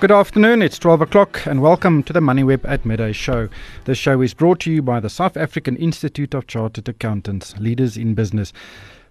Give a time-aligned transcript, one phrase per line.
[0.00, 3.50] Good afternoon, it's 12 o'clock, and welcome to the MoneyWeb at Midday show.
[3.84, 7.98] This show is brought to you by the South African Institute of Chartered Accountants, leaders
[7.98, 8.54] in business.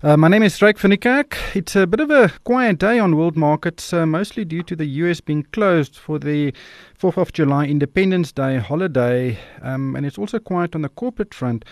[0.02, 3.38] Uh, my name is Ryk van It's a bit of a quiet day on world
[3.38, 6.56] markets, uh, mostly due to the US being closed for the
[7.00, 11.66] 4th of July Independence Day holiday, um, and it's also quiet on the corporate front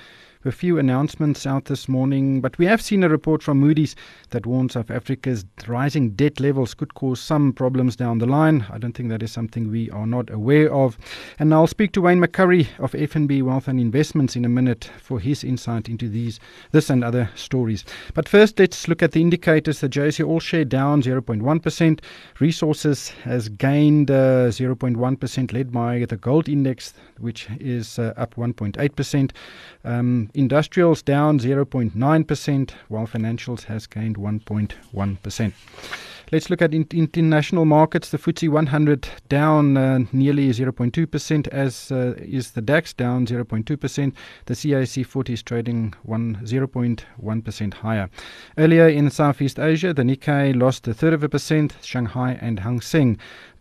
[0.48, 3.96] a few announcements out this morning, but we have seen a report from Moody's
[4.30, 8.66] that warns South Africa's rising debt levels could cause some problems down the line.
[8.72, 10.98] I don't think that is something we are not aware of.
[11.38, 15.20] And I'll speak to Wayne McCurrie of FNB Wealth and Investments in a minute for
[15.20, 16.40] his insight into these,
[16.72, 17.84] this and other stories.
[18.14, 19.82] But first, let's look at the indicators.
[19.82, 22.00] The JSE All Share down 0.1%.
[22.40, 29.32] Resources has gained uh, 0.1%, led by the gold index, which is uh, up 1.8%.
[29.84, 35.54] Um, industrials down 0.9%, while financials has gained 1.1%.
[36.30, 38.10] Let's look at in- international markets.
[38.12, 44.14] The FTSE 100 down uh, nearly 0.2%, as uh, is the DAX down 0.2%.
[44.46, 48.10] The CAC 40 is trading one, 0.1% higher.
[48.58, 51.76] Earlier in Southeast Asia, the Nikkei lost a third of a percent.
[51.82, 53.18] Shanghai and Hang Seng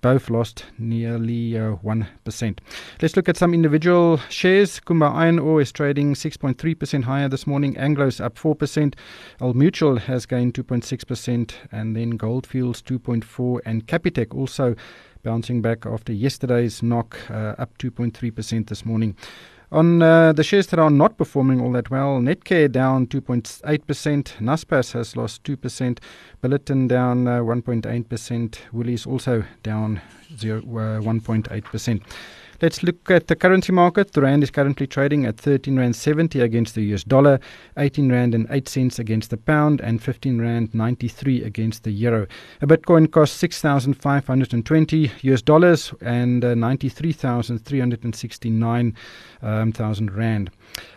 [0.07, 2.59] both lost nearly uh, 1%.
[3.03, 4.79] Let's look at some individual shares.
[4.79, 7.77] Kumba Iron Ore is trading 6.3% higher this morning.
[7.77, 8.95] Anglo's up 4%.
[9.41, 11.55] Old Mutual has gained 2.6%.
[11.73, 14.77] And then Goldfields 2.4 and Capitec also
[15.25, 19.17] bouncing back after yesterday's knock, uh, up 2.3% this morning.
[19.73, 24.93] On uh, the shares that are not performing all that well, Netcare down 2.8%, Naspers
[24.93, 25.99] has lost 2%,
[26.41, 30.01] Billiton down uh, 1.8%, Woolies also down
[30.39, 32.01] 0, uh, 1.8%.
[32.63, 34.13] Let's look at the currency market.
[34.13, 37.39] The rand is currently trading at 13 rand 70 against the US dollar,
[37.77, 42.27] 18 rand and 8 cents against the pound, and 15 rand 93 against the euro.
[42.63, 48.95] A Bitcoin costs 6,520 US dollars and uh, 93,369
[49.43, 50.51] um, thousand rand.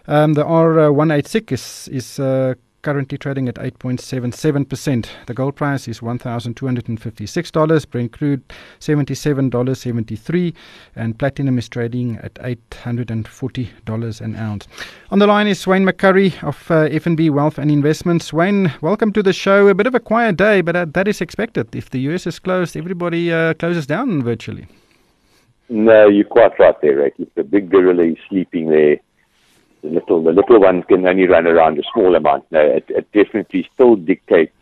[0.07, 5.07] Um, the R186 is is uh, currently trading at 8.77%.
[5.25, 7.89] The gold price is $1,256.
[7.89, 8.43] Brent crude
[8.79, 10.53] $77.73.
[10.95, 14.67] And platinum is trading at $840 an ounce.
[15.11, 18.31] On the line is Wayne McCurrie of uh, FNB Wealth and Investments.
[18.31, 19.67] Wayne, welcome to the show.
[19.67, 21.75] A bit of a quiet day, but uh, that is expected.
[21.75, 24.67] If the US is closed, everybody uh, closes down virtually.
[25.69, 27.13] No, you're quite right there, Rick.
[27.19, 28.97] If the big gorilla is sleeping there,
[29.81, 32.45] the little the little ones can only run around a small amount.
[32.51, 34.53] No, it, it definitely still dictates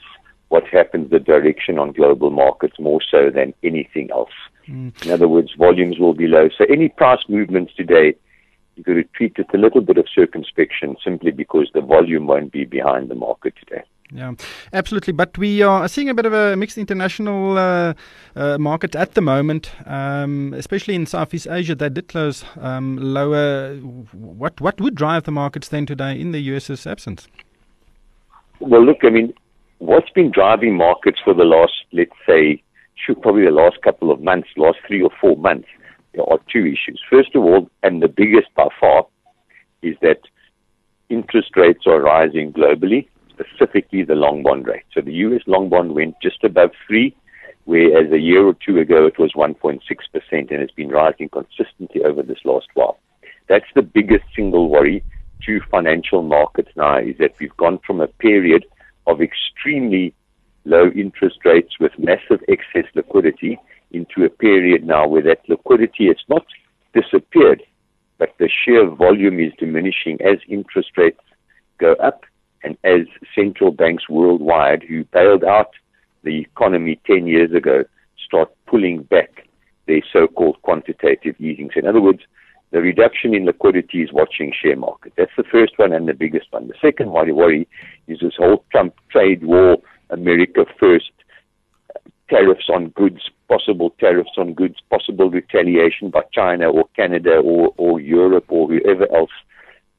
[0.50, 4.32] what happens the direction on global markets more so than anything else.
[4.68, 5.06] Mm.
[5.06, 6.50] In other words, volumes will be low.
[6.58, 8.16] So any price movements today,
[8.76, 12.52] you've got to treat with a little bit of circumspection simply because the volume won't
[12.52, 13.84] be behind the market today.
[14.12, 14.34] Yeah,
[14.72, 15.12] absolutely.
[15.12, 17.94] But we are seeing a bit of a mixed international uh,
[18.36, 21.76] uh, market at the moment, um, especially in Southeast Asia.
[21.76, 23.76] That did close um, lower.
[24.14, 27.28] What what would drive the markets then today in the US's absence?
[28.60, 29.34] Well, look, I mean,
[29.80, 32.64] what's been driving markets for the last, let's say,
[33.22, 35.68] probably the last couple of months, last three or four months,
[36.14, 37.02] there are two issues.
[37.10, 39.06] First of all, and the biggest by far,
[39.82, 40.22] is that
[41.10, 44.84] interest rates are rising globally specifically the long bond rate.
[44.94, 47.16] So the US long bond went just above three,
[47.66, 49.80] whereas a year or two ago it was 1.6%,
[50.32, 53.00] and it's been rising consistently over this last while.
[53.48, 55.04] That's the biggest single worry
[55.46, 58.66] to financial markets now is that we've gone from a period
[59.06, 60.14] of extremely
[60.66, 63.58] low interest rates with massive excess liquidity
[63.92, 66.46] into a period now where that liquidity has not
[66.94, 67.64] disappeared,
[68.18, 71.22] but the sheer volume is diminishing as interest rates
[71.78, 72.26] go up
[72.68, 75.72] and as central banks worldwide who bailed out
[76.24, 77.84] the economy 10 years ago
[78.26, 79.48] start pulling back
[79.88, 81.70] their so-called quantitative easing.
[81.74, 82.22] So in other words,
[82.72, 85.14] the reduction in liquidity is watching share market.
[85.18, 86.68] That's the first one and the biggest one.
[86.68, 87.68] The second one, worry,
[88.08, 89.78] is this whole Trump trade war,
[90.10, 91.12] America first,
[92.30, 98.02] tariffs on goods, possible tariffs on goods, possible retaliation by China or Canada or, or
[98.02, 99.32] Europe or whoever else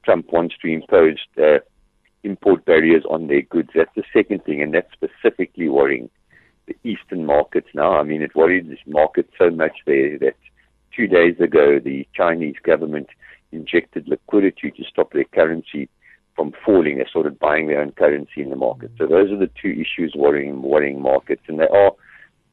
[0.03, 1.57] Trump wants to impose uh,
[2.23, 3.69] import barriers on their goods.
[3.75, 6.09] That's the second thing, and that's specifically worrying
[6.67, 7.99] the eastern markets now.
[7.99, 10.35] I mean, it worries this market so much there that
[10.95, 13.07] two days ago the Chinese government
[13.51, 15.89] injected liquidity to stop their currency
[16.35, 16.97] from falling.
[16.97, 18.91] They started buying their own currency in the market.
[18.97, 21.91] So those are the two issues worrying worrying markets, and they are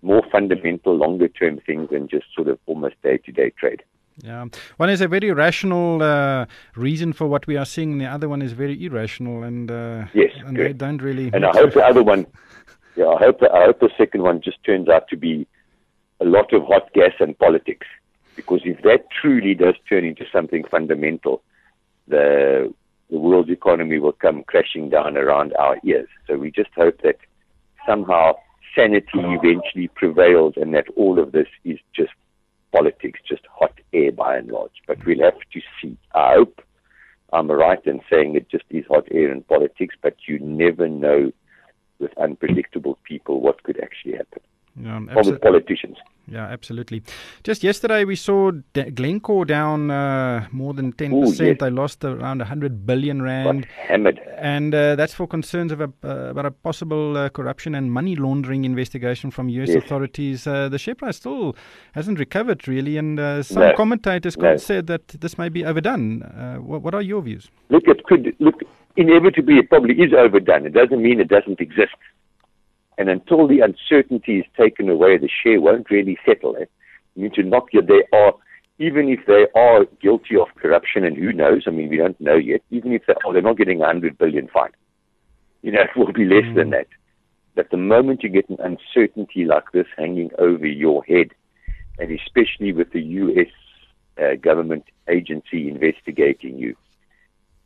[0.02, 3.82] more fundamental, longer term things than just sort of almost day to day trade.
[4.22, 4.46] Yeah,
[4.78, 7.92] one is a very rational uh, reason for what we are seeing.
[7.92, 11.30] And the other one is very irrational, and uh, yes, and they don't really.
[11.34, 12.26] And I hope the other one,
[12.96, 15.46] yeah, I hope the, I hope the second one just turns out to be
[16.20, 17.86] a lot of hot gas and politics.
[18.36, 21.42] Because if that truly does turn into something fundamental,
[22.08, 22.72] the
[23.10, 26.08] the world's economy will come crashing down around our ears.
[26.26, 27.18] So we just hope that
[27.86, 28.36] somehow
[28.74, 32.12] sanity eventually prevails and that all of this is just
[32.72, 34.82] politics, just hot air by and large.
[34.86, 35.96] But we'll have to see.
[36.14, 36.62] I hope
[37.32, 41.32] I'm right in saying it just is hot air in politics, but you never know
[41.98, 44.42] with unpredictable people what could actually happen.
[44.84, 45.96] Or with politicians.
[46.28, 47.02] Yeah, absolutely.
[47.44, 48.50] Just yesterday, we saw
[48.94, 51.12] Glencore down uh, more than 10%.
[51.12, 51.56] Ooh, yes.
[51.60, 53.66] They lost around 100 billion rand.
[53.88, 54.20] hammered.
[54.36, 58.16] And uh, that's for concerns of a, uh, about a possible uh, corruption and money
[58.16, 59.68] laundering investigation from U.S.
[59.68, 59.84] Yes.
[59.84, 60.46] authorities.
[60.46, 61.54] Uh, the share price still
[61.92, 62.96] hasn't recovered, really.
[62.96, 63.74] And uh, some no.
[63.76, 64.56] commentators no.
[64.56, 66.20] said that this may be overdone.
[66.64, 67.48] What, what, are your views?
[67.70, 68.60] Look, it could, look,
[68.96, 70.66] inevitably, it probably is overdone.
[70.66, 71.94] It doesn't mean it doesn't exist.
[72.98, 76.56] And until the uncertainty is taken away, the share won't really settle.
[76.56, 76.64] Eh?
[77.14, 78.34] You need to knock your, they are,
[78.78, 82.36] even if they are guilty of corruption, and who knows, I mean, we don't know
[82.36, 84.70] yet, even if they are, they're not getting a 100 billion fine.
[85.62, 86.56] You know, it will be less mm.
[86.56, 86.88] than that.
[87.54, 91.28] But the moment you get an uncertainty like this hanging over your head,
[91.98, 93.48] and especially with the U.S.
[94.18, 96.76] Uh, government agency investigating you,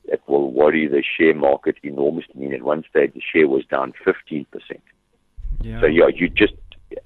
[0.04, 2.34] it will worry the share market enormously.
[2.36, 4.46] I mean, at one stage, the share was down 15%.
[5.62, 5.80] Yeah.
[5.80, 6.54] So yeah, you just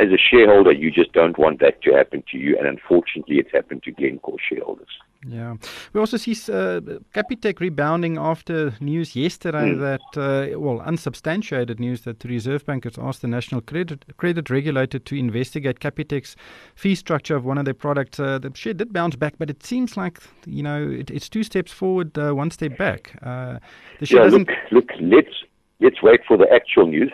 [0.00, 3.52] as a shareholder, you just don't want that to happen to you, and unfortunately, it's
[3.52, 4.88] happened to Glencore shareholders.
[5.26, 5.55] Yeah,
[5.93, 6.81] we also see uh,
[7.14, 9.81] Capitec rebounding after news yesterday mm.
[9.81, 14.50] that, uh, well, unsubstantiated news that the Reserve Bank has asked the National Credit Credit
[14.50, 16.37] Regulator to investigate Capitec's
[16.75, 18.20] fee structure of one of their products.
[18.20, 21.43] Uh, the share did bounce back, but it seems like you know it, it's two
[21.43, 23.17] steps forward, uh, one step back.
[23.23, 23.58] Uh,
[24.00, 25.35] the share yeah, look, look, let's
[25.81, 27.12] let's wait for the actual news.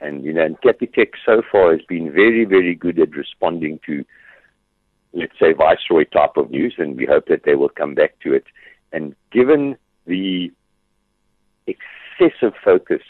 [0.00, 4.04] And, you know, and Capitec so far has been very, very good at responding to,
[5.12, 8.32] let's say, Viceroy type of news, and we hope that they will come back to
[8.32, 8.44] it.
[8.92, 10.52] And given the
[11.66, 13.02] excessive focus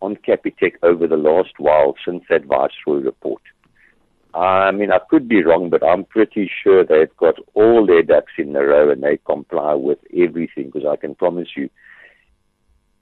[0.00, 3.42] on Capitec over the last while since that Viceroy report,
[4.34, 8.32] I mean, I could be wrong, but I'm pretty sure they've got all their ducks
[8.38, 11.68] in a row and they comply with everything because I can promise you,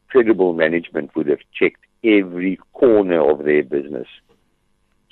[0.08, 4.06] credible management would have checked every corner of their business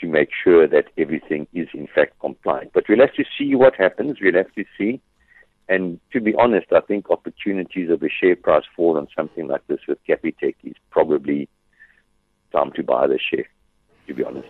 [0.01, 2.73] to make sure that everything is in fact compliant.
[2.73, 4.19] But we'll have to see what happens.
[4.21, 5.01] We'll have to see.
[5.69, 9.67] And to be honest, I think opportunities of a share price fall on something like
[9.67, 11.49] this with Capitec is probably
[12.53, 13.47] time to buy the share,
[14.07, 14.49] to be honest.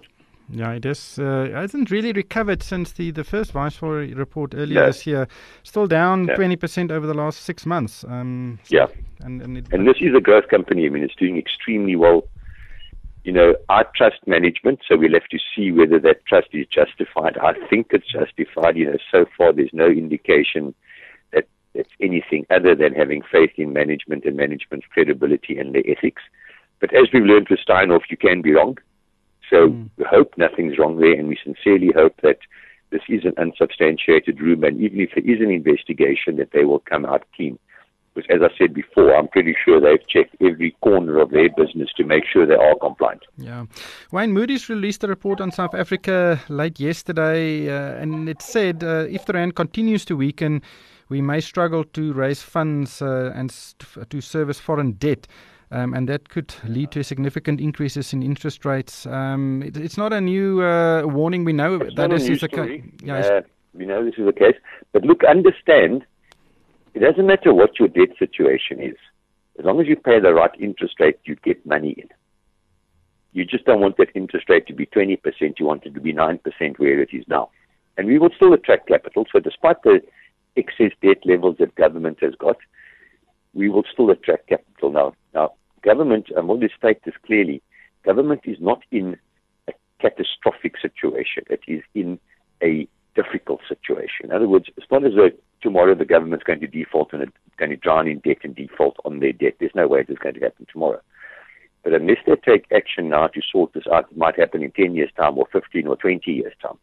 [0.50, 1.18] Yeah, it is.
[1.18, 5.28] Uh, hasn't really recovered since the, the first Viceroy report earlier this year.
[5.62, 8.04] Still down twenty percent over the last six months.
[8.08, 8.86] Um, yeah,
[9.20, 10.86] and and, it, and this is a growth company.
[10.86, 12.24] I mean, it's doing extremely well.
[13.24, 17.36] You know, I trust management, so we'll have to see whether that trust is justified.
[17.36, 18.76] I think it's justified.
[18.76, 20.74] You know, so far there's no indication
[21.34, 26.22] that it's anything other than having faith in management and management's credibility and their ethics.
[26.80, 28.78] But as we've learned with Steinhoff, you can be wrong.
[29.50, 29.90] So mm.
[29.96, 32.38] we hope nothing's wrong there, and we sincerely hope that
[32.90, 36.81] this is an unsubstantiated rumor, and even if there is an investigation, that they will
[36.81, 37.58] come out clean.
[38.14, 41.90] Because as I said before, I'm pretty sure they've checked every corner of their business
[41.96, 43.22] to make sure they are compliant.
[43.36, 43.67] Yeah.
[44.10, 49.06] Wayne Moody's released a report on South Africa late yesterday, uh, and it said uh,
[49.08, 50.62] if the rand continues to weaken,
[51.08, 53.50] we may struggle to raise funds uh, and
[54.10, 55.26] to service foreign debt.
[55.70, 59.05] Um, and that could lead to significant increases in interest rates.
[59.06, 61.44] Um, it, it's not a new uh, warning.
[61.44, 62.82] We know it's that this is the case.
[63.03, 63.41] Yeah, uh,
[63.75, 64.56] we know this is the case.
[64.93, 66.06] But look, understand,
[66.94, 68.96] it doesn't matter what your debt situation is.
[69.58, 72.08] As long as you pay the right interest rate, you get money in.
[73.32, 75.19] You just don't want that interest rate to be 20%.
[75.58, 76.41] You want it to be 9%
[76.79, 77.51] where it is now.
[77.96, 79.27] And we will still attract capital.
[79.31, 80.01] So despite the
[80.56, 82.56] excess debt levels that government has got,
[83.58, 85.12] we will still attract capital now.
[85.34, 87.60] Now, government, I want to state this clearly,
[88.05, 89.17] government is not in
[89.69, 91.43] a catastrophic situation.
[91.50, 92.20] It is in
[92.62, 92.86] a
[93.17, 94.24] difficult situation.
[94.24, 97.32] In other words, it's not as though tomorrow the government's going to default and it's
[97.56, 99.55] going to drown in debt and default on their debt.
[99.58, 101.00] There's no way is going to happen tomorrow.
[101.82, 104.94] But unless they take action now to sort this out, it might happen in 10
[104.94, 106.79] years' time or 15 or 20 years' time.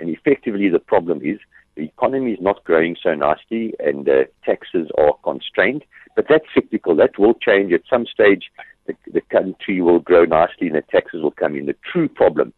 [0.00, 1.38] And effectively, the problem is
[1.78, 5.84] the economy is not growing so nicely and uh, taxes are constrained.
[6.16, 6.96] But that's cyclical.
[6.96, 8.50] That will change at some stage.
[8.86, 11.66] The, the country will grow nicely and the taxes will come in.
[11.66, 12.52] The true problem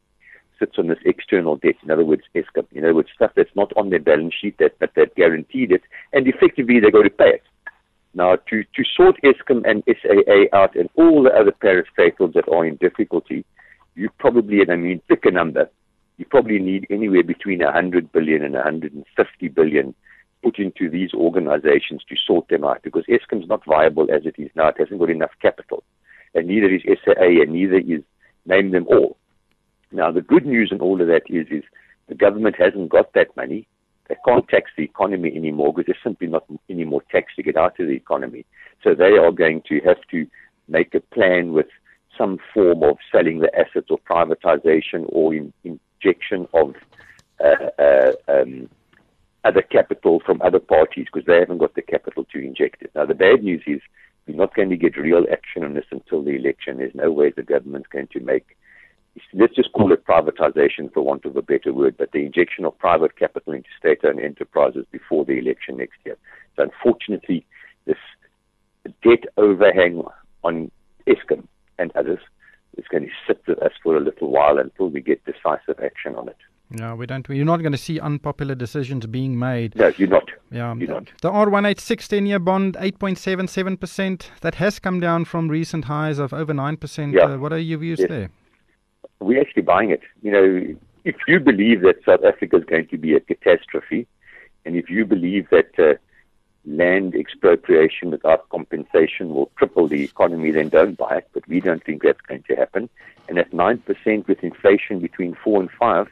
[0.58, 1.74] sits on this external debt.
[1.82, 2.66] In other words, Eskom.
[2.72, 5.82] In other words, stuff that's not on their balance sheet that but that guaranteed it,
[6.12, 7.42] and effectively they're going to pay it.
[8.14, 12.66] Now, to, to sort Eskom and SAA out and all the other parastatals that are
[12.66, 13.44] in difficulty,
[13.94, 15.70] you probably, and I mean, pick a number,
[16.20, 19.94] you probably need anywhere between 100 billion and 150 billion
[20.42, 24.50] put into these organizations to sort them out because Eskom's not viable as it is
[24.54, 24.68] now.
[24.68, 25.82] It hasn't got enough capital.
[26.34, 28.02] And neither is SAA and neither is
[28.44, 29.16] name them all.
[29.92, 31.64] Now, the good news in all of that is, is
[32.08, 33.66] the government hasn't got that money.
[34.08, 37.56] They can't tax the economy anymore because there's simply not any more tax to get
[37.56, 38.44] out of the economy.
[38.84, 40.26] So they are going to have to
[40.68, 41.68] make a plan with
[42.18, 45.52] some form of selling the assets or privatization or in,
[46.02, 46.74] injection of
[47.44, 48.68] uh, uh, um,
[49.44, 52.90] other capital from other parties because they haven't got the capital to inject it.
[52.94, 53.80] Now, the bad news is
[54.26, 56.78] we're not going to get real action on this until the election.
[56.78, 58.56] There's no way the government's going to make
[59.34, 62.78] let's just call it privatization for want of a better word, but the injection of
[62.78, 66.16] private capital into state-owned enterprises before the election next year.
[66.56, 67.44] So unfortunately,
[67.86, 67.96] this
[69.02, 70.04] debt overhang
[70.44, 70.70] on
[71.06, 71.46] Eskom
[71.78, 72.20] and others
[72.76, 76.14] is going to sit with us for a little while until we get decisive action
[76.14, 76.36] on it.
[76.72, 77.28] No, we don't.
[77.28, 79.74] You're not going to see unpopular decisions being made.
[79.74, 80.30] No, you're not.
[80.52, 81.10] Yeah, you're not.
[81.20, 84.26] The R186 10-year bond, 8.77%.
[84.40, 87.12] That has come down from recent highs of over 9%.
[87.12, 87.22] Yeah.
[87.22, 88.08] Uh, what are your views yes.
[88.08, 88.30] there?
[89.20, 90.00] we're actually buying it.
[90.22, 94.06] You know, if you believe that South Africa is going to be a catastrophe,
[94.64, 95.94] and if you believe that uh,
[96.64, 101.28] land expropriation without compensation will cripple the economy, then don't buy it.
[101.32, 102.88] But we don't think that's going to happen.
[103.28, 106.08] And at 9% with inflation between 4 and 5,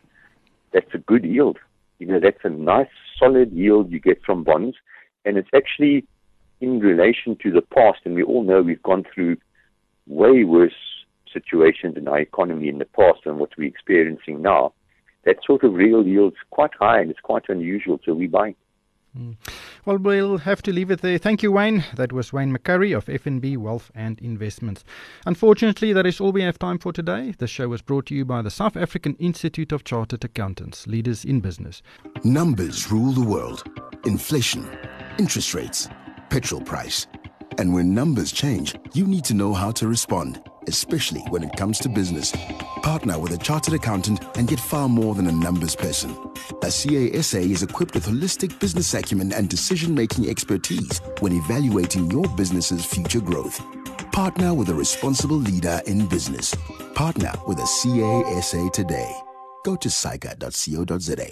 [0.72, 1.58] that's a good yield.
[1.98, 2.88] You know, that's a nice,
[3.18, 4.76] solid yield you get from bonds.
[5.24, 6.06] And it's actually
[6.60, 8.00] in relation to the past.
[8.04, 9.36] And we all know we've gone through
[10.06, 10.72] way worse
[11.32, 14.72] situations in our economy in the past than what we're experiencing now,
[15.24, 18.00] that sort of real yield's quite high and it's quite unusual.
[18.04, 18.54] So we buy.
[19.16, 19.36] Mm.
[19.88, 21.16] Well, we'll have to leave it there.
[21.16, 21.82] Thank you, Wayne.
[21.94, 24.84] That was Wayne McCurrie of FNB Wealth and Investments.
[25.24, 27.32] Unfortunately, that is all we have time for today.
[27.38, 31.24] The show was brought to you by the South African Institute of Chartered Accountants, leaders
[31.24, 31.80] in business.
[32.22, 33.64] Numbers rule the world.
[34.04, 34.68] Inflation,
[35.18, 35.88] interest rates,
[36.28, 37.06] petrol price.
[37.58, 41.78] And when numbers change, you need to know how to respond especially when it comes
[41.80, 42.32] to business.
[42.82, 46.10] Partner with a chartered accountant and get far more than a numbers person.
[46.62, 52.28] A CA(SA) is equipped with holistic business acumen and decision making expertise when evaluating your
[52.36, 53.60] business's future growth.
[54.12, 56.54] Partner with a responsible leader in business.
[56.94, 59.10] Partner with a CA(SA) today.
[59.64, 61.30] Go to saica.co.za.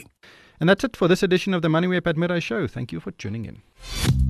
[0.59, 2.67] And that's it for this edition of the MoneyWeb at Midday Show.
[2.67, 4.26] Thank you for tuning in.